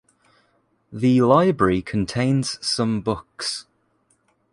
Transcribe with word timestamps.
The 0.91 1.21
library 1.21 1.83
contains 1.83 2.57
some 2.65 3.01
books. 3.01 3.67